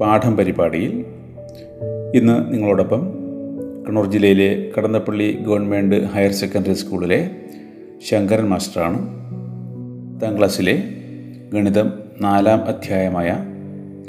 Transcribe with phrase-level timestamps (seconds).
[0.00, 1.04] പാഠം പരിപാടിയിൽ
[2.14, 3.12] ഇന്ന് നിങ്ങളോടൊപ്പം
[3.88, 7.30] കണ്ണൂർ ജില്ലയിലെ കടന്നപ്പള്ളി ഗവൺമെന്റ് ഹയർ സെക്കൻഡറി സ്കൂളിലെ
[8.10, 8.98] ശങ്കരൻ മാസ്റ്ററാണ്.
[10.12, 10.82] പത്താം ക്ലാസ്സിലെ
[11.52, 13.36] ഗണിതം നാലാം അധ്യായമായ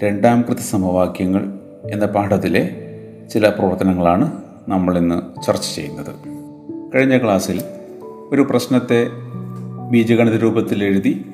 [0.04, 1.60] രണ്ടാം കൃതി സമവാക്യങ്ങൾ
[1.92, 2.70] എന്ന പാഠത്തിലെ
[3.34, 4.32] ചില പ്രവർത്തനങ്ങളാണ്
[4.68, 6.14] നമ്മളിന്ന് ചർച്ച ചെയ്യുന്നത്.
[6.96, 7.62] കഴിഞ്ഞ ക്ലാസ്സിൽ
[8.32, 9.08] ഒരു പ്രശ്നത്തെ
[9.92, 11.26] ബീജഗണിത രൂപത്തിൽ എഴുതി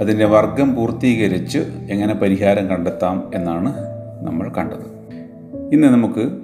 [0.00, 1.58] അതിന്റെ വർഗം പൂർത്തീകരിച്ച്
[1.90, 3.74] എങ്ങനെ പരിഹാരം കണ്ടെത്താം എന്നാണ്
[4.22, 5.00] നമ്മൾ കണ്ടത്.
[5.72, 6.38] ഇന്ന് നമുക്ക്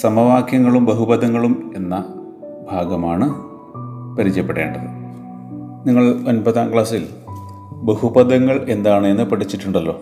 [0.00, 2.04] സമവാക്യങ്ങളും ബഹുപദങ്ങളും എന്ന
[2.72, 3.34] ഭാഗമാണ്
[4.16, 4.80] പരിചയപ്പെടേണ്ടത്.
[5.86, 7.06] നിങ്ങൾ ഒൻപതാം ക്ലാസ്സിൽ
[7.82, 10.00] ബഹുപദങ്ങൾ എന്താണ് എന്ന് പഠിച്ചിട്ടുണ്ടല്ലോ?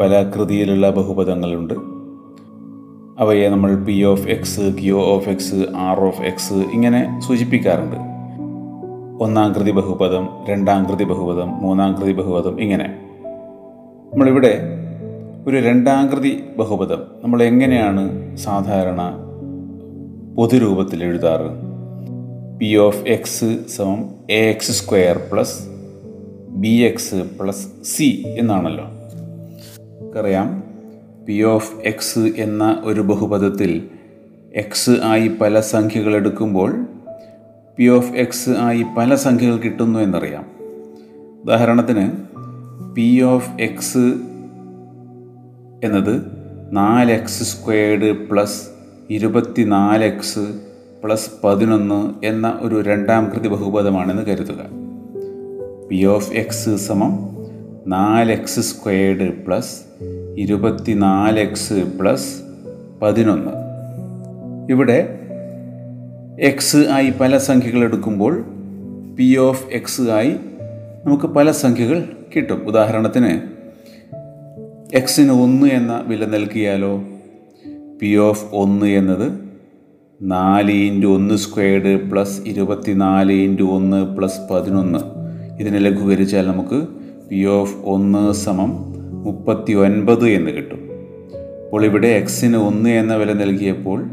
[0.00, 1.74] പല കൃതിയിലുള്ള ബഹുപദങ്ങളുണ്ട്.
[3.22, 8.11] അവയെ നമ്മൾ P of X Q of X R of X ഇങ്ങനെ സൂചിപ്പിക്കാറുണ്ട്.
[9.22, 12.84] ഒന്നാം കൃതി ബഹുപദം രണ്ടാം കൃതി ബഹുപദം മൂന്നാം കൃതി ബഹുപദം ഇങ്ങനെ.
[14.12, 14.62] നമ്മളിവിടെ
[15.46, 19.02] ഒരു രണ്ടാം കൃതി ബഹുപദം നമ്മൾ എങ്ങനെയാണ് സാധാരണ
[20.34, 21.50] പൊതുരൂപത്തിൽ എഴുതാറ്?
[22.58, 25.62] പി ഓഫ് എക്സ് സമം A X square plus
[26.48, 28.84] B X plus C എന്നാണല്ലോ.
[30.00, 30.62] നമുക്കറിയാം
[31.26, 33.88] പി ഓഫ് എക്സ് എന്ന ഒരു ബഹുപദത്തിൽ
[34.54, 36.86] എക്സ് ആയി പല സംഖ്യകൾ എടുക്കുമ്പോൾ
[37.76, 40.44] പി ഓഫ് എക്സ് ആയി പല സംഖ്യകൾ കിട്ടുന്നു എന്നറിയാം.
[41.42, 42.12] ഉദാഹരണത്തിന്
[42.94, 44.14] പി ഓഫ് എക്സ്
[45.84, 46.22] എന്നത്
[46.72, 48.62] നാല് എക്സ് സ്ക്വയർഡ് പ്ലസ്
[49.10, 50.60] ഇരുപത്തി നാല് എക്സ്
[51.04, 54.66] പ്ലസ് പതിനൊന്ന് എന്ന ഒരു രണ്ടാം കൃതി ബഹുപദമാണെന്ന് കരുതുക.
[55.88, 57.18] പി ഓഫ് എക്സ് സമം
[57.86, 59.80] നാല് എക്സ് സ്ക്വയേർഡ് പ്ലസ്
[60.36, 62.42] ഇരുപത്തി നാല് എക്സ് പ്ലസ്
[63.02, 63.52] പതിനൊന്ന്.
[64.72, 65.21] ഇവിടെ
[66.40, 68.44] എക്സ് ആയി പല സംഖ്യകൾ എടുക്കുമ്പോൾ
[69.16, 70.30] പി ഓഫ് എക്സ് ആയി
[71.04, 72.04] നമുക്ക് പല സംഖ്യകൾ
[72.36, 72.66] കിട്ടും.
[72.66, 73.40] ഉദാഹരണത്തിന്
[74.96, 77.04] എക്സിന് ഒന്ന് എന്ന വില നൽകിയാലോ?
[78.00, 79.32] പി ഓഫ് ഒന്ന് എന്നത്
[80.22, 84.98] നാല് ഇന്റു ഒന്ന് സ്ക്വയർഡ് പ്ലസ് ഇരുപത്തി നാല് ഇന്റു ഒന്ന് പ്ലസ് പതിനൊന്ന്.
[85.60, 86.86] ഇതിനെ ലഘൂകരിച്ചാൽ നമുക്ക്
[87.28, 88.92] പി ഓഫ് ഒന്ന് സമം
[89.24, 90.88] മുപ്പത്തി ഒൻപത് എന്ന് കിട്ടും.
[91.64, 94.04] അപ്പോൾ ഇവിടെ എക്സിന് ഒന്ന് എന്ന വില നൽകിയപ്പോൾ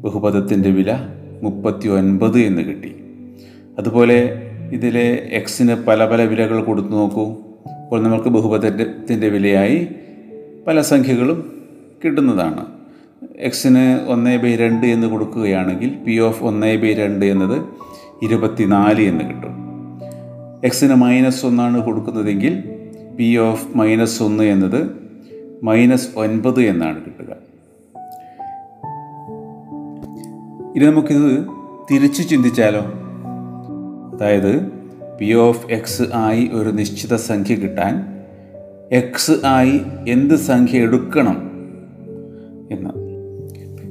[0.00, 2.94] ബഹുപദത്തിന്റെ വില മുപ്പത്തി ഒൻപത് എന്ന് കിട്ടി.
[3.78, 4.42] അതുപോലെ
[4.72, 7.36] ഇതിലെ എക്സിന് പല പല വിലകൾ കൊടുത്തു നോക്കൂ.
[7.84, 9.88] അപ്പോൾ നമുക്ക് ബഹുപദത്തിന്റെ വിലയായി
[10.66, 11.52] പല സംഖ്യകളും
[12.04, 12.66] കിട്ടുന്നതാണ്.
[13.36, 17.62] എക്സിന് ഒന്ന് ബൈ രണ്ട് എന്ന് കൊടുക്കുകയാണെങ്കിൽ പി ഓഫ് ഒന്ന് ബൈ രണ്ട് എന്നത്
[18.22, 19.52] ഇരുപത്തിനാല് എന്ന് കിട്ടും.
[20.64, 22.64] എക്സിന് മൈനസ് ഒന്നാണ് കൊടുക്കുന്നതെങ്കിൽ
[23.16, 24.90] പി ഓഫ് മൈനസ് ഒന്ന് എന്നത്
[25.62, 27.51] മൈനസ് ഒൻപത് എന്നാണ് കിട്ടുക.
[30.76, 31.46] ഇനി നമുക്കിത്
[31.90, 32.80] തിരിച്ചു ചിന്തിച്ചാലോ?
[34.16, 34.66] അതായത്
[35.20, 38.04] പി ഓഫ് എക്സ് ആയി ഒരു നിശ്ചിത സംഖ്യ കിട്ടാൻ
[38.92, 41.50] എക്സ് ആയി എന്ത് സംഖ്യ എടുക്കണം
[42.70, 42.90] എന്ന്.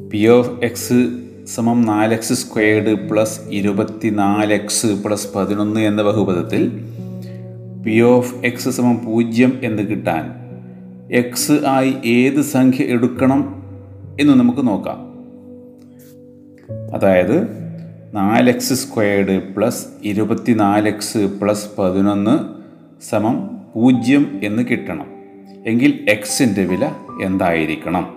[0.09, 1.09] പി ഓഫ് എക്സ്
[1.47, 6.81] സമം നാല് എക്സ് സ്ക്വയർഡ് പ്ലസ് ഇരുപത്തി നാല് എക്സ് പ്ലസ് പതിനൊന്ന് എന്ന ബഹുപദത്തിൽ
[7.86, 10.31] പി ഓഫ് എക്സ് സമം പൂജ്യം എന്ന് കിട്ടാൻ
[11.14, 13.64] എക്സ് ആയി ഏത് സംഖ്യ എടുക്കണം
[14.22, 15.10] എന്ന് നമുക്ക് നോക്കാം.
[16.94, 17.62] അതായത്
[18.13, 22.40] നാല് എക്സ് സ്ക്വയർഡ് പ്ലസ് ഇരുപത്തി നാല് എക്സ് പ്ലസ് പതിനൊന്ന്
[23.09, 25.06] സമം പൂജ്യം എന്ന് കിട്ടണം.
[25.68, 26.91] എങ്കിൽ എക്സിന്റെ വില
[27.24, 28.16] എന്തായിരിക്കണം?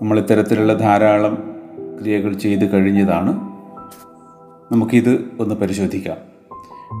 [0.00, 1.56] നമ്മൾ ഇത്തരത്തിലുള്ള ധാരാളം
[2.00, 3.32] ക്രിയകൾ ചെയ്ത് കഴിഞ്ഞതാണ്.
[4.72, 6.16] നമുക്കിത് ഒന്ന് പരിശോധിക്കാം.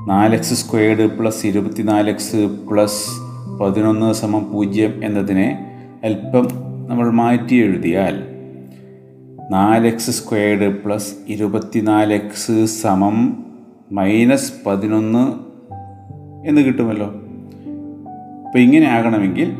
[0.08, 2.36] നാല് എക്സ് സ്ക്വയേർഡ് പ്ലസ് ഇരുപത്തിനാല് എക്സ്
[2.70, 3.20] പ്ലസ്
[3.62, 5.72] പതിനൊന്ന് സമം പൂജ്യം എന്നതിനെ
[6.04, 6.48] അല്പം
[6.88, 8.35] നമ്മൾ മാറ്റി എഴുതിയാൽ
[9.50, 13.46] നാല് എക്സ് സ്ക്വയർഡ് പ്ലസ് ഇരുപത്തിനാല് എക്സ് സമം
[13.92, 15.32] മൈനസ് പതിനൊന്ന്
[16.48, 17.06] എന്ന് കിട്ടുമല്ലോ.
[18.46, 19.52] അപ്പോൾ ഇങ്ങനെ ആകണമെങ്കിൽ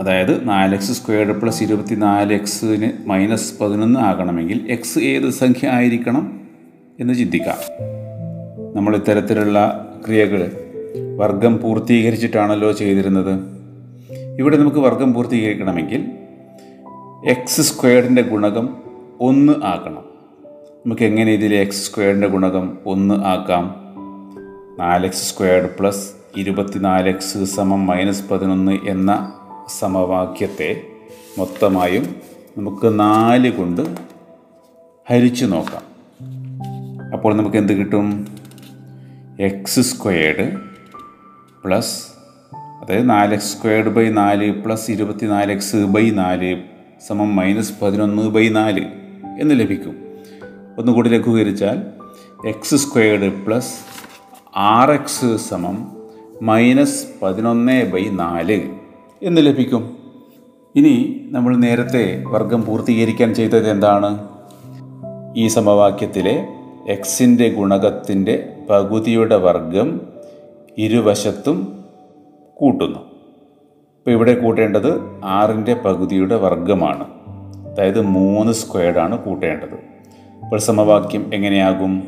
[0.00, 6.40] അതായത് നാല് എക്സ് സ്ക്വയർഡ് പ്ലസ് ഇരുപത്തി നാല് എക്സിന് മൈനസ് പതിനൊന്ന് ആകണമെങ്കിൽ എക്സ് ഏത് സംഖ്യ ആയിരിക്കണം
[7.00, 7.56] എന്ന് ചിന്തിക്കാം.
[8.76, 10.52] നമ്മൾ ഇത്തരത്തിലുള്ള ക്രിയകൾ
[11.16, 13.40] വർഗം പൂർത്തീകരിച്ചിട്ടാണല്ലോ ചെയ്തിരുന്നത്.
[14.38, 16.10] ഇവിടെ നമുക്ക് വർഗം പൂർത്തീകരിക്കണമെങ്കിൽ
[17.26, 18.76] എക്സ് സ്ക്വയർഡിന്റെ ഗുണകം
[19.20, 20.04] ഒന്ന് ആക്കണം.
[20.86, 23.74] നമുക്ക് എങ്ങനെ ഇതിൽ എക്സ് സ്ക്വയറിന്റെ ഗുണകം ഒന്ന് ആക്കാം?
[24.78, 29.32] നാല് എക്സ് സ്ക്വയർഡ് പ്ലസ് ഇരുപത്തിനാല് എക്സ് സമം മൈനസ് പതിനൊന്ന് എന്ന
[29.78, 30.82] സമവാക്യത്തെ
[31.38, 32.16] മൊത്തമായും
[32.58, 33.82] നമുക്ക് നാല് കൊണ്ട്
[35.10, 35.82] ഹരിച്ചു നോക്കാം.
[37.12, 38.26] അപ്പോൾ നമുക്ക് എന്ത് കിട്ടും?
[39.40, 40.58] എക്സ് സ്ക്വയേർഡ്
[41.64, 42.06] പ്ലസ്
[42.56, 46.71] അതായത് നാല് എക്സ് സ്ക്വയർഡ് ബൈ നാല് പ്ലസ് ഇരുപത്തി നാല് എക്സ് ബൈ നാല്
[47.06, 48.84] സമം മൈനസ് പതിനൊന്ന് ബൈ നാല്
[49.40, 49.96] എന്ന് ലഭിക്കും.
[50.78, 51.82] ഒന്നുകൂടി ലഘൂകരിച്ചാൽ
[52.48, 53.74] X squared plus
[54.56, 55.96] R X സമം
[56.42, 58.70] മൈനസ് പതിനൊന്ന് ബൈ നാല്
[59.22, 59.96] എന്ന് ലഭിക്കും.
[60.76, 64.28] ഇനി നമ്മൾ നേരത്തെ വർഗം പൂർത്തീകരിക്കാൻ ചെയ്തത് എന്താണ്?
[65.36, 66.46] ഈ സമവാക്യത്തിലെ
[66.88, 70.00] എക്സിന്റെ ഗുണകത്തിന്റെ പകുതിയുടെ വർഗം
[70.78, 71.84] ഇരുവശത്തും
[72.54, 73.11] കൂട്ടുന്നു.
[74.02, 77.04] ഇപ്പോൾ ഇവിടെ കൂട്ടേണ്ടത് ആറിന്റെ പകുതിയുടെ വർഗമാണ്
[77.72, 79.74] അതായത് മൂന്ന് സ്ക്വയർഡാണ് കൂട്ടേണ്ടത്.
[80.44, 82.02] അപ്പോൾ സമവാക്യം എങ്ങനെയാകും?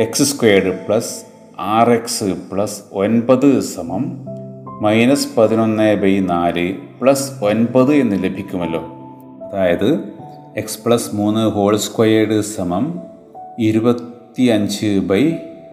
[0.00, 1.22] X squared plus
[1.60, 4.16] R X plus ഒൻപത് സമം
[4.82, 8.80] മൈനസ് പതിനൊന്ന് ബൈ നാല് പ്ലസ് ഒൻപത് എന്ന് ലഭിക്കുമല്ലോ.
[9.52, 10.04] അതായത്
[10.56, 13.00] എക്സ് പ്ലസ് മൂന്ന് ഹോൾ സ്ക്വയേർഡ് സമം
[13.58, 15.32] ഇരുപത്തി അഞ്ച് ബൈ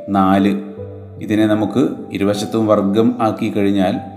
[0.10, 0.62] നാല്.
[1.22, 4.13] ഇതിനെ നമുക്ക് ഇരുവശത്തും വർഗം ആക്കി കഴിഞ്ഞാൽ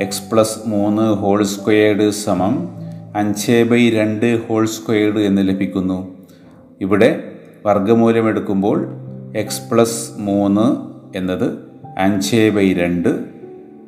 [0.00, 2.68] എക്സ് പ്ലസ് മൂന്ന് ഹോൾ സ്ക്വയേർഡ് സമം
[3.16, 6.16] അഞ്ച് ബൈ രണ്ട് ഹോൾ സ്ക്വയേർഡ് എന്ന് ലഭിക്കുന്നു.
[6.80, 7.32] ഇവിടെ
[7.66, 8.86] വർഗമൂലം എടുക്കുമ്പോൾ
[9.36, 10.66] എക്സ് പ്ലസ് മൂന്ന്
[11.18, 11.58] എന്നത്
[11.98, 13.24] അഞ്ച് ബൈ രണ്ട്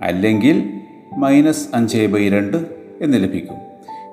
[0.03, 0.71] അല്ലെങ്കിൽ
[1.17, 2.57] മൈനസ് അഞ്ച് ബൈ രണ്ട്
[3.01, 3.57] എന്ന് ലഭിക്കും.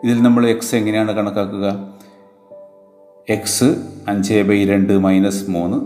[0.03, 1.93] ഇതിൽ നമ്മൾ എക്സ് എങ്ങനെയാണ് കണക്കാക്കുക?
[3.29, 3.75] എക്സ്
[4.07, 5.77] അഞ്ച് ബൈ രണ്ട് മൈനസ് മൂന്ന്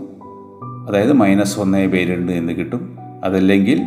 [0.88, 2.98] അതായത് മൈനസ് ഒന്ന് ബൈ രണ്ട് എന്ന് കിട്ടും.
[3.24, 3.82] അതല്ലെങ്കിൽ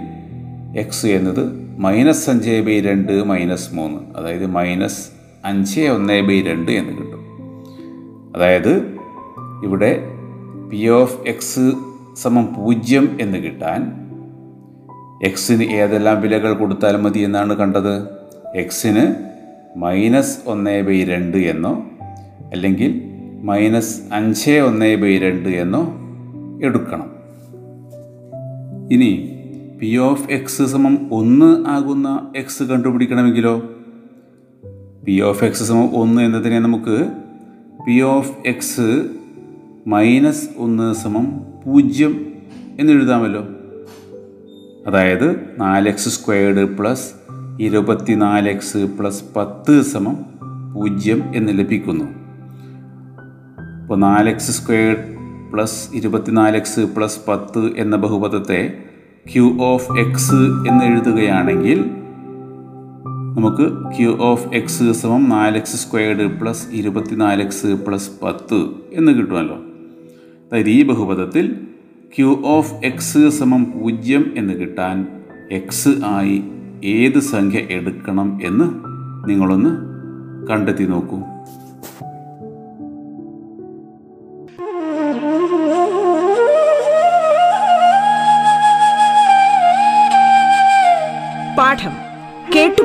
[0.78, 4.18] എക്സ് എന്നത് മൈനസ് അഞ്ച് ബൈ രണ്ട് മൈനസ് മൂന്ന്.
[4.18, 5.10] അതായത് മൈനസ്
[5.46, 7.20] അഞ്ച് ഒന്ന് ബൈ രണ്ട് എന്ന് കിട്ടും.
[8.36, 8.96] അതായത്
[9.64, 10.04] ഇവിടെ
[10.70, 11.74] പി ഓഫ് എക്സ്
[12.16, 14.08] സമം പൂജ്യം എന്ന് കിട്ടാൻ
[15.24, 18.08] എക്സിന് ഏതെല്ലാം വിലകൾ കൊടുത്താൽ മതി എന്നാണ് കണ്ടത്?
[18.56, 19.16] എക്സിന്
[19.80, 21.86] മൈനസ് ഒന്ന് ബൈ രണ്ട് എന്നോ
[22.52, 23.02] അല്ലെങ്കിൽ
[23.44, 25.94] മൈനസ് അഞ്ച് ഒന്ന് ബൈ രണ്ട് എന്നോ
[26.64, 27.12] എടുക്കണം.
[28.94, 29.37] ഇനി
[29.82, 33.76] പി ഓഫ് എക്സ് സമം ഒന്ന് ആകുന്ന എക്സ് കണ്ടുപിടിക്കണമെങ്കിലോ?
[35.06, 37.12] പി ഓഫ് എക്സ് സമം ഒന്ന് എന്നതിനെ നമുക്ക്
[37.88, 39.10] പി ഓഫ് എക്സ്
[39.88, 42.34] മൈനസ് ഒന്ന് സമം പൂജ്യം
[42.80, 43.48] എന്നെഴുതാമല്ലോ.
[44.88, 47.12] അതായത് നാല് എക്സ് സ്ക്വയർഡ് പ്ലസ്
[47.60, 50.26] ഇരുപത്തി നാല് എക്സ് പ്ലസ് പത്ത് സമം
[50.74, 52.06] പൂജ്യം എന്ന് ലഭിക്കുന്നു.
[53.82, 55.18] അപ്പോൾ നാല് എക്സ് സ്ക്വയർഡ്
[55.54, 58.84] പ്ലസ് ഇരുപത്തിനാല് എക്സ് പ്ലസ് പത്ത് എന്ന ബഹുപദത്തെ
[59.34, 61.80] ക്യൂ ഓഫ് എക്സ് എന്ന് എഴുതുകയാണെങ്കിൽ
[63.38, 69.56] നമുക്ക് ക്യൂ ഓഫ് എക്സ് സമം നാല് എക്സ് സ്ക്വയർഡ് പ്ലസ് ഇരുപത്തിനാല് എക്സ് പ്ലസ് പത്ത് എന്ന് കിട്ടുമല്ലോ.
[70.48, 71.56] അതായത് ഈ ബഹുപദത്തിൽ
[72.18, 75.08] ക്യൂ ഓഫ് എക്സ് സമം പൂജ്യം എന്ന് കിട്ടാൻ
[75.52, 76.44] എക്സ് ആയി
[76.84, 78.66] ഏത് സംഖ്യ എടുക്കണം എന്ന്
[79.30, 79.70] നിങ്ങളൊന്ന്
[80.48, 81.20] കണ്ടെത്തി നോക്കൂ.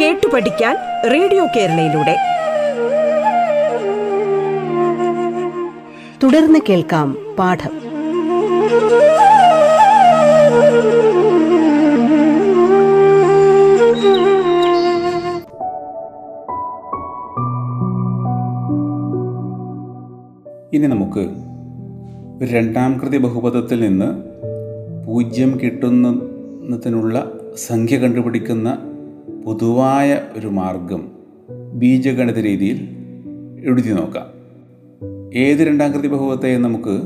[0.00, 0.76] കേട്ടു പഠിക്കാൻ
[1.10, 2.16] റേഡിയോ കേരളയിലൂടെ.
[6.22, 7.88] തുടർന്ന് കേൾക്കാം പാഠം.
[20.72, 21.28] ഇനി നമുക്ക്
[22.50, 24.22] രണ്ടാം കൃതി ബഹുപദത്തിൽ നിന്ന്
[25.06, 28.87] പൂജ്യം കിട്ടുന്നതിനുള്ള സംഖ്യ കണ്ടുപിടിക്കുന്ന
[29.48, 31.12] പൊതുവായ ഒരു മാർഗം
[31.72, 32.88] ബീജഗണിത രീതിയിൽ
[33.64, 34.26] എഴുതി നോക്കാം.
[35.34, 37.02] ഏത് രണ്ടാം കൃതി ബഹുപദത്തെ നമുക്ക്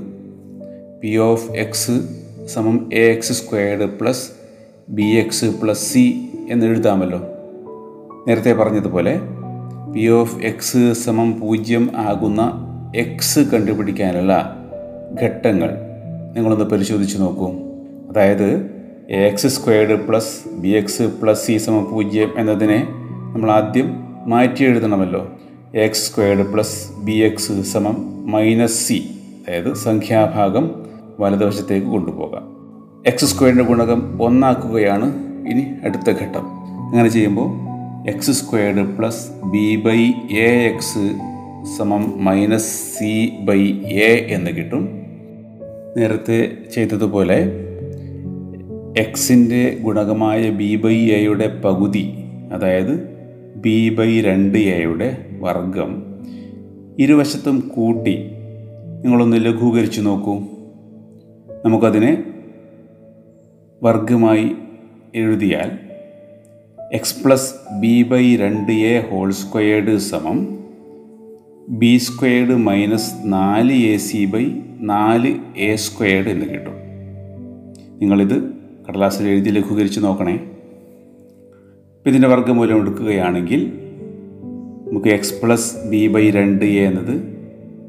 [1.00, 2.00] പി ഓഫ് എക്സ്
[2.46, 4.30] സമം A X squared plus
[4.88, 7.18] B X plus C എന്ന് എഴുതാമല്ലോ.
[8.28, 9.20] നേരത്തെ പറഞ്ഞതുപോലെ
[9.92, 12.52] പി ഓഫ് എക്സ് സമം പൂജ്യം ആകുന്ന
[12.96, 14.56] എക്സ് കണ്ടുപിടിക്കാനുള്ള
[15.22, 15.70] ഘട്ടങ്ങൾ
[16.34, 17.52] നിങ്ങളൊന്ന് പരിശോധിച്ച് നോക്കൂ.
[18.10, 18.71] അതായത്
[19.12, 22.86] A X squared plus B X plus C സമ പൂജ്യം എന്നതിനെ
[23.34, 23.94] നമ്മൾ ആദ്യം
[24.26, 25.28] മാറ്റി എഴുതണമല്ലോ.
[25.74, 29.10] X squared plus B X സമം മൈനസ് സി
[29.48, 30.86] അതായത് സംഖ്യാഭാഗം
[31.20, 32.42] വലതുവശത്തേക്ക് കൊണ്ടുപോകാം.
[33.06, 35.14] എക്സ് സ്ക്വയറിന്റെ ഗുണകം ഒന്നാക്കുകയാണ്
[35.48, 36.44] ഇനി അടുത്ത ഘട്ടം.
[36.88, 37.50] അങ്ങനെ ചെയ്യുമ്പോൾ
[38.10, 41.16] X squared plus B by A X
[41.78, 45.02] സമം മൈനസ് സി ബൈ എ എന്ന് കിട്ടും.
[45.96, 47.61] നേരത്തെ ചെയ്തതുപോലെ
[48.98, 52.12] എക്സിന്റെ ഗുണകമായ ബി ബൈ എയുടെ പകുതി
[52.52, 53.08] അതായത്
[53.56, 56.02] ബി ബൈ രണ്ട് എയുടെ വർഗം
[56.98, 58.16] ഇരുവശത്തും കൂട്ടി
[59.04, 60.38] നിങ്ങളൊന്ന് ലഘൂകരിച്ച് നോക്കൂ.
[61.64, 62.24] നമുക്കതിനെ
[63.82, 64.50] വർഗമായി
[65.14, 65.78] എഴുതിയാൽ
[66.92, 70.58] എക്സ് പ്ലസ് ബി ബൈ രണ്ട് എ ഹോൾ സ്ക്വയേർഡ് സമം
[71.68, 76.74] ബി സ്ക്വയേർഡ് മൈനസ് നാല് എ സി ബൈ നാല് എ സ്ക്വയേർഡ് എന്ന് കിട്ടും.
[78.00, 80.32] നിങ്ങളിത് കടലാസിൽ എഴുതി ലഘൂകരിച്ച് നോക്കണേ.
[80.32, 83.72] ഇപ്പം ഇതിന്റെ വർഗമൂലം എടുക്കുകയാണെങ്കിൽ
[84.88, 87.22] നമുക്ക് എക്സ് പ്ലസ് ബി ബൈ രണ്ട് എ എന്നത്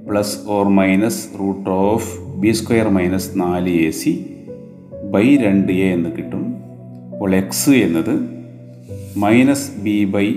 [0.09, 4.25] plus or minus root of B square minus നാല് എ സി
[5.11, 6.55] ബൈ രണ്ട് എ എന്ന് കിട്ടും.
[7.13, 8.29] അപ്പോൾ എക്സ് എന്നത്
[9.17, 10.35] മൈനസ് ബി ബൈ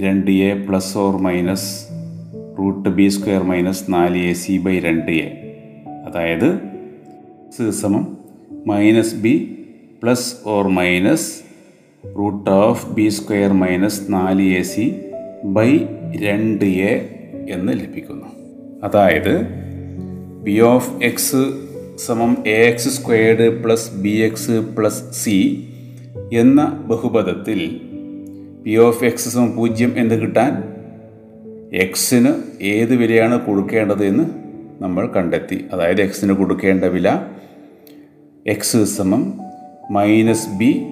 [0.00, 1.86] രണ്ട് A plus or minus
[2.58, 5.26] root B square minus നാല് എ സി ബൈ രണ്ട് എ
[6.06, 6.58] അതായത്
[7.70, 8.16] സമം
[8.66, 9.55] minus B
[10.02, 11.40] plus or minus
[12.18, 15.00] root of B square minus നാല് എ സി
[15.44, 15.78] ബൈ
[16.16, 17.08] രണ്ട് എ
[17.50, 18.26] എന്ന് ലഭിക്കുന്നു.
[18.84, 19.40] അതായത്
[20.44, 21.42] പി ഓഫ് എക്സ്
[21.96, 25.68] സമം A X squared plus B X plus C
[26.32, 27.80] എന്ന ബഹുപദത്തിൽ
[28.64, 30.64] പി ഓഫ് എക്സ് സമം പൂജ്യം എന്ന് കിട്ടാൻ?
[31.72, 34.24] എക്സിന് ഏത് വിലയാണ് കൊടുക്കേണ്ടത് എന്ന്
[34.82, 35.64] നമ്മൾ കണ്ടെത്തി.
[35.72, 37.20] അതായത് എക്സിന് കൊടുക്കേണ്ട വില
[38.46, 39.45] എക്സ് സമം
[39.90, 40.86] minus B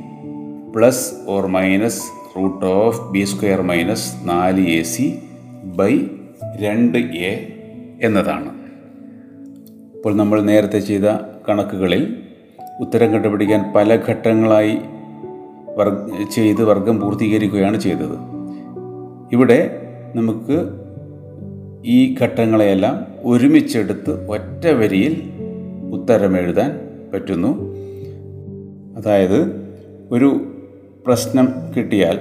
[0.77, 2.03] plus or minus
[2.37, 5.19] root of B square minus നാല് എ സി
[5.65, 6.01] ബൈ
[6.57, 7.49] രണ്ട് എ
[8.03, 8.51] എന്നതാണ്.
[9.95, 11.03] ഇപ്പോൾ നമ്മൾ നേരത്തെ ചെയ്ത
[11.49, 12.17] കണക്കുകളിൽ
[12.81, 14.79] ഉത്തരം കണ്ടുപിടിക്കാൻ പല ഘട്ടങ്ങളായി
[15.77, 18.17] വർഗ് ചെയ്ത് വർഗം പൂർത്തീകരിക്കുകയാണ് ചെയ്തത്.
[19.33, 20.71] ഇവിടെ നമുക്ക്
[21.85, 25.23] ഈ ഘട്ടങ്ങളെയെല്ലാം ഒരുമിച്ചെടുത്ത് ഒറ്റ വരിയിൽ
[25.93, 26.81] ഉത്തരം എഴുതാൻ
[27.15, 27.84] പറ്റുന്നു.
[28.97, 29.39] അതായത്
[30.11, 30.41] ഒരു
[31.07, 32.19] പ്രശ്നം കിട്ടിയാൽ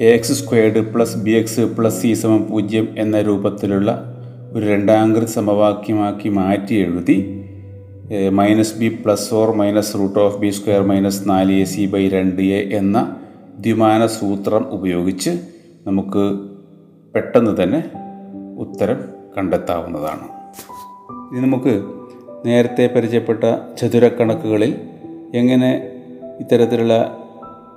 [0.00, 4.14] A X squared plus B X plus C സമം പൂജ്യം എന്ന രൂപത്തിലുള്ള
[4.52, 7.36] ഒരു രണ്ടാംകൃതി സമവാക്യമാക്കി മാറ്റി എഴുതി
[8.30, 12.42] minus B plus or minus root of B square minus നാല് എ സി ബൈ രണ്ട്
[12.42, 13.16] എ എന്ന
[13.58, 15.30] ദ്വിമാന സൂത്രം ഉപയോഗിച്ച്
[15.86, 16.38] നമുക്ക്
[17.14, 17.84] പെട്ടെന്ന് തന്നെ
[18.58, 18.96] ഉത്തരം
[19.36, 20.26] കണ്ടെത്താവുന്നതാണ്.
[21.32, 21.99] ഇനി നമുക്ക്
[22.46, 23.44] നേരത്തെ പരിചയപ്പെട്ട
[23.78, 24.76] ചതുരക്കണക്കുകളിൽ
[25.34, 25.76] എങ്ങനെ
[26.40, 27.18] ഇത്തരത്തിലുള്ള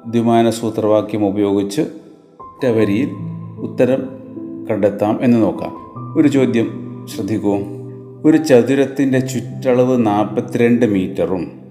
[0.07, 1.81] ദ്വിമാന സൂത്രവാക്യം ഉപയോഗിച്ച്
[2.39, 3.09] ഒറ്റവരിയിൽ
[3.57, 4.09] ഉത്തരം
[4.71, 5.73] കണ്ടെത്താം എന്ന് നോക്കാം.
[6.17, 7.57] ഒരു ചോദ്യം ശ്രദ്ധിക്കൂ.
[8.25, 11.61] ഒരു ചതുരത്തിന്റെ ചുറ്റളവ് നാൽപ്പത്തിരണ്ട് മീറ്ററും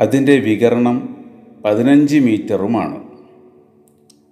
[0.00, 1.16] അതിന്റെ വികരണം
[1.64, 2.98] പതിനഞ്ച് മീറ്ററുമാണ്.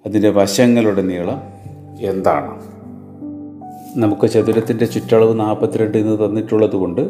[0.06, 1.40] അതിന്റെ വശങ്ങളുടെ നീളം
[2.00, 2.69] എന്താണ്?
[3.96, 7.00] നമുക്ക് ചതുരത്തിന്റെ ചുറ്റളവ് നാൽപ്പത്തിരണ്ട് എന്ന് തന്നിട്ടുള്ളത് കൊണ്ട്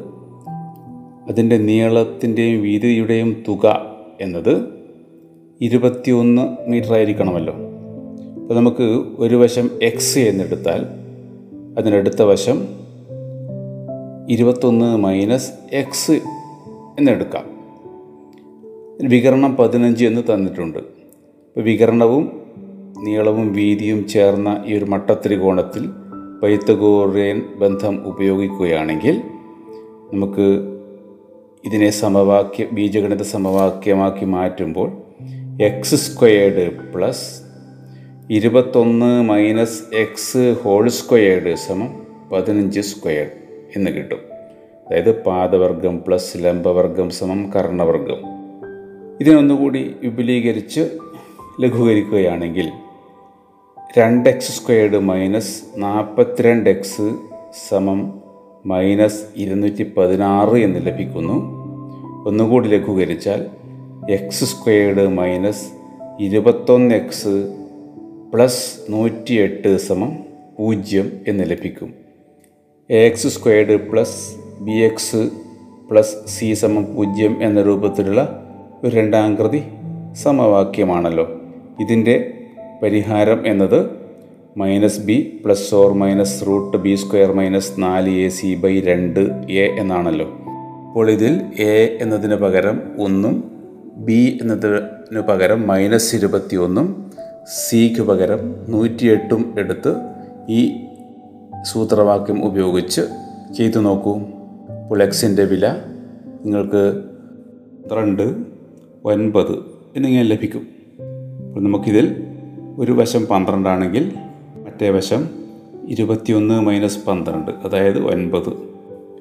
[1.28, 4.68] അതിന്റെ നീളത്തിന്റെയും വീതിയുടെയും തുക എന്നത്
[5.60, 7.54] ഇരുപത്തിയൊന്ന് മീറ്റർ ആയിരിക്കണമല്ലോ.
[8.42, 10.86] അപ്പോൾ നമുക്ക് ഒരു വശം എക്സ് എന്നെടുത്താൽ
[11.78, 12.66] അതിനടുത്ത വശം
[14.28, 16.12] ഇരുപത്തൊന്ന് മൈനസ് എക്സ്
[16.98, 17.44] എന്നെടുക്കാം.
[19.08, 20.78] വികരണം പതിനഞ്ച് എന്ന് തന്നിട്ടുണ്ട്.
[21.56, 22.40] വികരണവും
[23.02, 25.90] നീളവും വീതിയും ചേർന്ന ഈ ഒരു മട്ടത്രികോണത്തിൽ
[26.42, 29.22] പൈത്തഗോറിയൻ ബന്ധം ഉപയോഗിക്കുകയാണെങ്കിൽ
[30.12, 30.46] നമുക്ക്
[31.64, 34.92] ഇതിനെ സമവാക്യ ബീജഗണിത സമവാക്യമാക്കി മാറ്റുമ്പോൾ
[35.62, 37.40] എക്സ് സ്ക്വയേർഡ് പ്ലസ്
[38.30, 43.30] ഇരുപത്തൊന്ന് മൈനസ് എക്സ് ഹോൾ സ്ക്വയേർഡ് സമം പതിനഞ്ച് സ്ക്വയർ
[43.76, 44.18] എന്ന് കിട്ടും.
[44.86, 48.40] അതായത് പാദവർഗം പ്ലസ് ലംബവർഗം സമം കർണവർഗം.
[49.20, 50.88] ഇതിനൊന്നുകൂടി വിപുലീകരിച്ച്
[51.60, 52.70] ലഘൂകരിക്കുകയാണെങ്കിൽ
[53.98, 57.14] രണ്ട് എക്സ് സ്ക്വയേർഡ് മൈനസ് നാൽപ്പത്തിരണ്ട് എക്സ്
[57.68, 58.20] സമം
[58.66, 61.32] മൈനസ് ഇരുന്നൂറ്റി പതിനാറ് എന്ന് ലഭിക്കുന്നു.
[62.28, 63.46] ഒന്നുകൂടി ലഘൂകരിച്ചാൽ
[64.10, 65.66] എക്സ് സ്ക്വയേർഡ് മൈനസ്
[66.20, 67.54] ഇരുപത്തൊന്ന് എക്സ്
[68.34, 70.18] പ്ലസ് നൂറ്റിയെട്ട് സമം
[70.58, 71.94] പൂജ്യം എന്ന് ലഭിക്കും.
[72.90, 75.30] A X squared plus B X
[75.90, 78.46] plus C സമം പൂജ്യം എന്ന രൂപത്തിലുള്ള
[78.84, 79.62] ഒരു രണ്ടാംകൃതി
[80.12, 81.40] സമവാക്യമാണല്ലോ.
[81.80, 82.39] ഇതിന്റെ
[82.82, 83.90] പരിഹാരം എന്നത്
[84.56, 89.20] minus B plus or minus root B square minus നാല് എ സി ബൈ രണ്ട്
[89.50, 90.26] എ എന്നാണല്ലോ.
[90.88, 93.52] അപ്പോൾ ഇതിൽ എ എന്നതിന് പകരം ഒന്നും
[93.96, 97.10] ബി എന്നതിന് പകരം മൈനസ് ഇരുപത്തി ഒന്നും
[97.48, 99.94] സിക്ക് പകരം നൂറ്റിയെട്ടും എടുത്ത്
[100.48, 100.82] ഈ
[101.62, 103.00] സൂത്രവാക്യം ഉപയോഗിച്ച്
[103.54, 104.18] ചെയ്തു നോക്കൂ.
[104.82, 105.66] അപ്പോൾ എക്സിന്റെ വില
[106.44, 107.02] നിങ്ങൾക്ക്
[107.82, 108.34] പന്ത്രണ്ട്
[109.04, 109.54] ഒൻപത്.
[109.96, 110.68] എന്നിങ്ങനെ ലഭിക്കും.
[111.48, 112.29] അപ്പോൾ നമുക്കിതിൽ
[112.80, 114.12] ഒരു വശം പന്ത്രണ്ടാണെങ്കിൽ
[114.64, 115.28] മറ്റേ വശം
[115.88, 118.52] ഇരുപത്തിയൊന്ന് മൈനസ് പന്ത്രണ്ട് അതായത് ഒൻപത്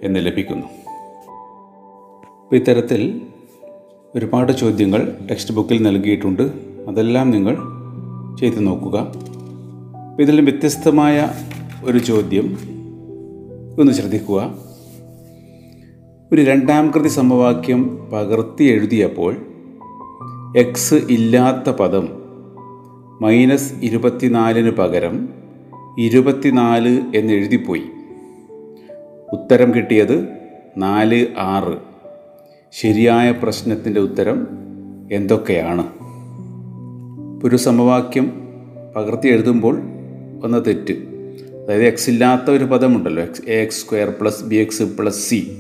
[0.03, 0.67] എന്ന് ലഭിക്കുന്നു.
[2.43, 3.21] അപ്പോൾ ഇത്തരത്തിൽ
[4.15, 6.41] ഒരുപാട് ചോദ്യങ്ങൾ ടെക്സ്റ്റ് ബുക്കിൽ നൽകിയിട്ടുണ്ട്.
[6.87, 7.57] അതെല്ലാം നിങ്ങൾ
[8.37, 9.13] ചെയ്തു നോക്കുക.
[10.19, 11.29] ഇതിൽ വ്യത്യസ്തമായ
[11.83, 12.57] ഒരു ചോദ്യം
[13.79, 14.55] ഒന്ന് ശ്രദ്ധിക്കുക.
[16.33, 19.35] ഒരു രണ്ടാം കൃതി സമവാക്യം പകർത്തി എഴുതിയപ്പോൾ
[20.57, 22.18] എക്സ് ഇല്ലാത്ത പദം
[23.21, 25.29] മൈനസ് ഇരുപത്തിനാലിന് പകരം
[25.99, 27.83] ഇരുപത്തിനാല് എന്നെഴുതിപ്പോയി.
[29.33, 30.27] ഉത്തരം കിട്ടിയത്
[30.77, 31.77] നാല് ആറ്.
[32.71, 34.47] ശരിയായ പ്രശ്നത്തിന്റെ ഉത്തരം
[35.11, 35.88] എന്തൊക്കെയാണ്?
[37.43, 38.47] ഒരു സമവാക്യം
[38.95, 39.81] പകർത്തി എഴുതുമ്പോൾ
[40.39, 40.93] വന്ന തെറ്റ്.
[41.63, 43.23] അതായത് എക്സ് ഇല്ലാത്ത ഒരു പദമുണ്ടല്ലോ.
[43.23, 45.57] X A X square plus B X plus C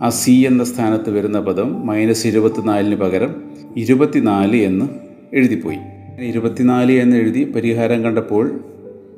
[0.00, 3.42] ആ സി എന്ന സ്ഥാനത്ത് വരുന്ന പദം മൈനസ് ഇരുപത്തിനാലിന് പകരം
[3.76, 4.88] ഇരുപത്തിനാല് എന്ന്
[5.36, 5.78] എഴുതിപ്പോയി.
[6.22, 8.60] ഇരുപത്തിനാല് എന്ന് എഴുതി പരിഹാരം കണ്ടപ്പോൾ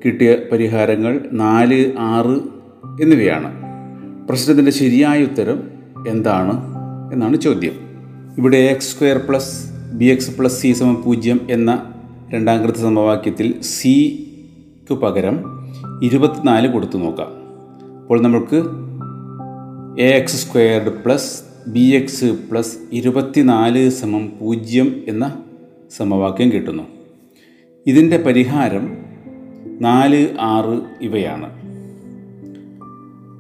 [0.05, 2.41] കിട്ടിയ പരിഹാരങ്ങൾ നാല് ആറ്
[3.03, 3.55] എന്നിവയാണ്.
[4.29, 5.71] പ്രശ്നത്തിന്റെ ശരിയായ ഉത്തരം
[6.09, 6.53] എന്താണ്
[7.13, 7.73] എന്നാണ് ചോദ്യം.
[8.39, 11.93] ഇവിടെ X square plus B X plus C സമം പൂജ്യം എന്ന
[12.31, 15.45] രണ്ടാം കൃത സമവാക്യത്തിൽ സിക്ക് പകരം
[16.03, 17.29] ഇരുപത്തിനാല് കൊടുത്തു നോക്കാം.
[18.03, 18.63] അപ്പോൾ നമുക്ക്
[20.03, 21.41] A X squared plus
[21.71, 25.33] B X plus ഇരുപത്തിനാല് സമം പൂജ്യം എന്ന
[25.91, 26.83] സമവാക്യം കിട്ടുന്നു.
[27.87, 28.97] ഇതിന്റെ പരിഹാരം
[29.81, 31.61] നാല് ആറ് ഇവയാണ്.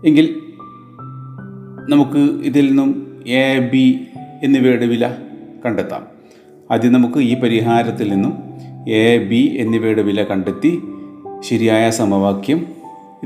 [0.06, 0.42] എങ്കിൽ
[1.88, 4.04] നമുക്ക് ഇതിൽ നിന്നും എ ബി
[4.42, 5.16] എന്നിവയുടെ വില
[5.66, 6.06] കണ്ടെത്താം.
[6.70, 8.32] ആദ്യം നമുക്ക് ഈ പരിഹാരത്തിൽ നിന്നും
[8.88, 10.82] എ ബി എന്നിവയുടെ വില കണ്ടെത്തി
[11.40, 12.66] ശരിയായ സമവാക്യം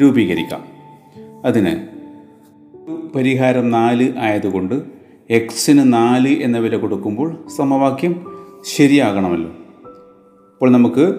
[0.03, 0.65] രൂപീകരിക്കാം.
[1.45, 1.77] അതിന്
[3.15, 4.83] പരിഹാരം നാല് ആയതുകൊണ്ട്
[5.31, 8.34] എക്സിന് നാല് എന്ന വില കൊടുക്കുമ്പോൾ സമവാക്യം
[8.65, 9.51] ശരിയാകണമല്ലോ.
[9.51, 11.15] അപ്പോൾ നമുക്ക്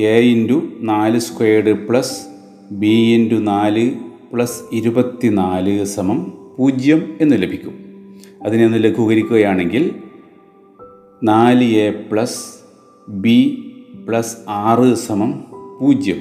[0.00, 2.20] എ ഇന്റു നാല് സ്ക്വയർഡ് പ്ലസ്
[2.70, 3.92] ബി ഇന്റു നാല്
[4.32, 7.74] പ്ലസ് ഇരുപത്തി നാല് സമം പൂജ്യം എന്ന് ലഭിക്കും.
[8.42, 9.94] അതിനെ ഒന്ന് ലഘൂകരിക്കുകയാണെങ്കിൽ
[11.24, 12.44] നാല് എ പ്ലസ്
[13.08, 13.62] ബി
[14.08, 15.44] പ്ലസ് ആറ് സമം
[15.80, 16.20] പൂജ്യം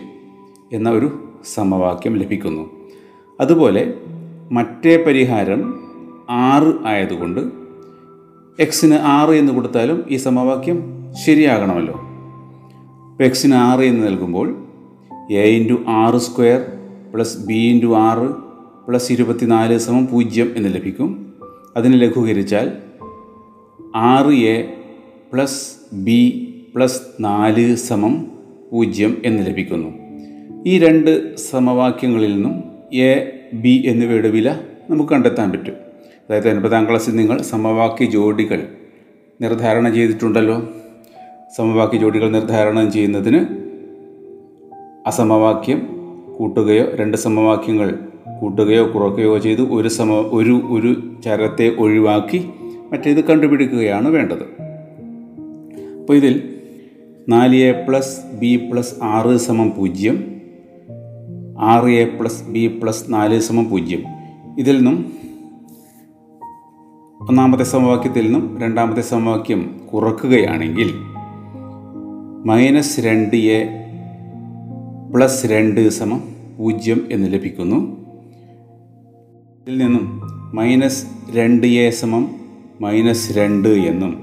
[0.73, 2.69] എന്ന ഒരു സമവാക്യം ലഭിക്കുന്നു.
[3.39, 3.93] അതുപോലെ
[4.51, 5.79] മറ്റേ പരിഹാരം
[6.29, 7.64] ആറ് ആയതുകൊണ്ട്
[8.59, 10.83] എക്സിന് ആറ് എന്ന് കൊടുത്താലും ഈ സമവാക്യം
[11.25, 11.93] ശരിയാകണമല്ലോ.
[11.93, 14.55] അപ്പോൾ എക്സിന് ആറ് എന്ന് നൽകുമ്പോൾ
[15.31, 16.65] എ ഇന്റു ആറ് സ്ക്വയർ
[17.13, 18.29] പ്ലസ് ബി ഇന്റു ആറ്
[18.87, 21.33] പ്ലസ് ഇരുപത്തിനാല് സമം പൂജ്യം എന്ന് ലഭിക്കും.
[21.77, 22.71] അതിനെ ലഘൂകരിച്ചാൽ
[23.95, 24.73] ആറ് എ
[25.33, 28.27] പ്ലസ് ബി പ്ലസ് നാല് സമം
[28.71, 29.89] പൂജ്യം എന്ന് ലഭിക്കുന്നു.
[30.67, 32.63] ഈ രണ്ട് സമവാക്യങ്ങളിൽ നിന്നും
[32.93, 35.84] എ ബി എന്നിവയുടെ വില നമുക്ക് കണ്ടെത്താൻ പറ്റും.
[36.29, 38.67] അതായത് ഒൻപതാം ക്ലാസ്സിൽ നിങ്ങൾ സമവാക്യ ജോഡികൾ
[39.41, 40.69] നിർദ്ധാരണം ചെയ്തിട്ടുണ്ടല്ലോ.
[41.57, 43.45] സമവാക്യ ജോഡികൾ നിർദ്ധാരണം ചെയ്യുന്നതിന്
[45.07, 45.87] അസമവാക്യം
[46.37, 47.99] കൂട്ടുകയോ രണ്ട് സമവാക്യങ്ങൾ
[48.41, 52.49] കൂട്ടുകയോ കുറയ്ക്കുകയോ ചെയ്ത് ഒരു സമ ഒരു ഒരു ചരത്തെ ഒഴിവാക്കി
[52.91, 54.61] മറ്റേത് കണ്ടുപിടിക്കുകയാണ് വേണ്ടത്.
[55.99, 56.55] അപ്പോൾ ഇതിൽ
[57.29, 60.41] നാല് എ പ്ലസ് ബി പ്ലസ് ആറ് സമം പൂജ്യം
[61.59, 64.03] ആറ് എ പ്ലസ് ബി പ്ലസ് നാല് സമം പൂജ്യം.
[64.59, 65.14] ഇതിൽ നിന്നും
[67.29, 70.93] ഒന്നാമത്തെ സമവാക്യത്തിൽ നിന്നും രണ്ടാമത്തെ സമവാക്യം കുറക്കുകയാണെങ്കിൽ
[72.45, 73.65] മൈനസ് രണ്ട് എ
[75.15, 76.23] പ്ലസ് രണ്ട് സമം
[76.57, 77.75] പൂജ്യം എന്ന് ലഭിക്കുന്നു.
[79.67, 80.21] ഇതിൽ നിന്നും
[80.53, 82.35] മൈനസ് രണ്ട് എ സമം
[82.81, 84.13] മൈനസ് രണ്ട് എന്നും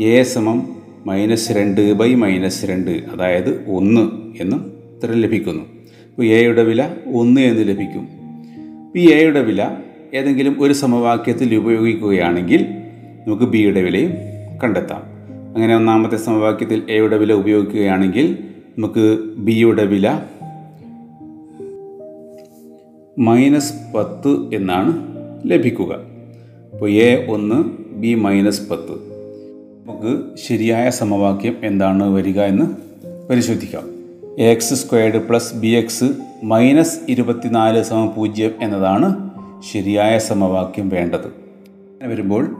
[0.00, 0.68] എ സമം
[1.06, 4.10] മൈനസ് രണ്ട് ബൈ മൈനസ് രണ്ട് അതായത് ഒന്ന്
[4.42, 5.62] എന്നും ഉത്തരം ലഭിക്കുന്നു.
[6.10, 8.08] അപ്പോൾ എയുടെ വില ഒന്ന് എന്ന് ലഭിക്കും.
[8.96, 9.85] ഈ എയുടെ വില
[10.16, 12.66] ഏതെങ്കിലും ഒരു സമവാക്യത്തിൽ ഉപയോഗിക്കുകയാണെങ്കിൽ
[13.26, 14.10] നമുക്ക് ബിയുടെ വിലയും
[14.64, 15.02] കണ്ടെത്താം.
[15.54, 18.38] അങ്ങനെ ഒന്നാമത്തെ സമവാക്യത്തിൽ എയുടെ വില ഉപയോഗിക്കുകയാണെങ്കിൽ
[18.78, 20.20] നമുക്ക് ബിയുടെ വില
[23.18, 25.02] മൈനസ് പത്ത് എന്നാണ്
[25.46, 25.92] ലഭിക്കുക.
[26.72, 27.64] അപ്പോൾ എ ഒന്ന്
[27.96, 28.92] ബി മൈനസ് പത്ത്.
[29.86, 32.64] നമുക്ക് ശരിയായ സമവാക്യം എന്താണ് വരിക എന്ന്
[33.28, 33.82] പരിശോധിക്കാം.
[34.38, 36.04] A X squared plus B X
[36.44, 39.25] minus ഇരുപത്തിനാല് സമം പൂജ്യം എന്നതാണ്
[39.60, 41.26] ശരിയായ സമവാക്യം വേണ്ടത്.
[41.26, 42.56] അങ്ങനെ വരുമ്പോൾ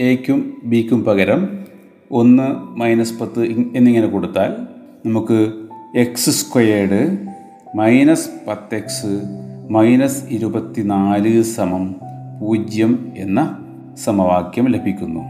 [0.00, 1.58] എക്കും ബിക്കും പകരം
[2.10, 3.42] ഒന്ന് മൈനസ് പത്ത്
[3.76, 4.56] എന്നിങ്ങനെ കൊടുത്താൽ
[5.08, 5.52] നമുക്ക്
[5.96, 7.18] എക്സ് സ്ക്വയേർഡ്
[7.76, 9.22] മൈനസ് പത്ത് എക്സ്
[9.70, 11.96] മൈനസ് ഇരുപത്തിനാല് സമം
[12.40, 13.64] പൂജ്യം എന്ന
[14.04, 15.20] സമവാക്യം ലഭിക്കുന്നു.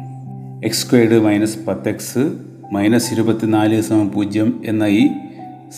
[0.64, 2.32] എക്സ് സ്ക്വയർഡ് മൈനസ് പത്ത് എക്സ്
[2.72, 5.08] മൈനസ് ഇരുപത്തിനാല് സമം പൂജ്യം എന്ന ഈ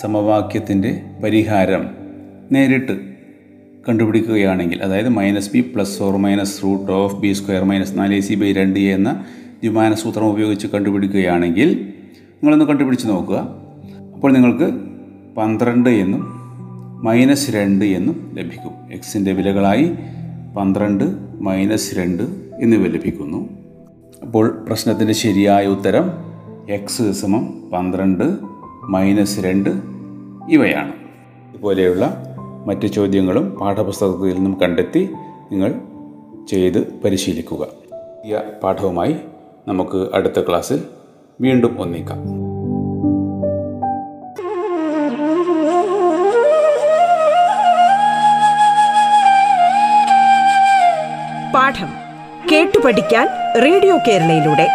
[0.01, 1.91] സമവാക്യത്തിന്റെ പരിഹാരം
[2.53, 3.14] നേരിട്ട്
[3.89, 8.35] കണ്ടുപിടിക്കുകയാണെങ്കിൽ അതായത് minus B plus or minus root of B square minus നാല് എ സി
[8.35, 9.25] ബൈ രണ്ട് എ എന്ന
[9.63, 11.71] ദ്വിമാന സൂത്രം ഉപയോഗിച്ച് കണ്ടുപിടിക്കുകയാണെങ്കിൽ
[12.35, 13.37] നിങ്ങളൊന്ന് കണ്ടുപിടിച്ച് നോക്കുക.
[14.15, 14.71] അപ്പോൾ നിങ്ങൾക്ക്
[15.37, 16.23] പന്ത്രണ്ട് എന്നും
[17.05, 18.93] മൈനസ് രണ്ട് എന്നും ലഭിക്കും.
[18.93, 19.91] എക്സിന്റെ വിലകളായി
[20.57, 21.05] പന്ത്രണ്ട്
[21.41, 22.23] മൈനസ് രണ്ട്
[22.63, 23.49] എന്നിവ ലഭിക്കുന്നു.
[24.23, 26.11] അപ്പോൾ പ്രശ്നത്തിന്റെ ശരിയായ ഉത്തരം
[26.69, 28.25] എക്സ് സമം പന്ത്രണ്ട്
[28.89, 29.71] മൈനസ് രണ്ട്
[30.51, 30.93] ഇവയാണ്.
[31.51, 32.34] ഇതുപോലെയുള്ള
[32.67, 35.15] മറ്റ് ചോദ്യങ്ങളും പാഠപുസ്തകത്തിൽ നിന്നും കണ്ടെത്തി
[35.53, 35.75] നിങ്ങൾ
[36.49, 37.59] ചെയ്ത് പരിശീലിക്കുക.
[37.59, 39.17] പുതിയ പാഠവുമായി
[39.69, 40.81] നമുക്ക് അടുത്ത ക്ലാസ്സിൽ
[41.41, 42.17] വീണ്ടും ഒന്നിക്കാം.
[51.55, 51.89] പാഠം
[52.53, 53.29] കേട്ടു പഠിക്കാൻ
[53.63, 54.69] റേഡിയോ കേരളയിലൂടെ.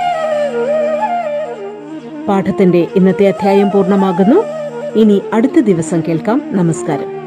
[2.28, 4.44] പാഠത്തിന്റെ ഇന്നത്തെ അധ്യായം പൂർണമാകുന്നു.
[5.00, 6.42] ഇനി അടുത്ത ദിവസം കേൾക്കാം.
[6.52, 7.19] നമസ്കാരം.